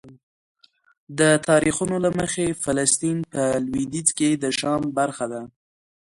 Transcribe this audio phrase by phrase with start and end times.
[1.19, 5.41] د تاریخونو له مخې فلسطین په لویدیځ کې د شام برخه ده.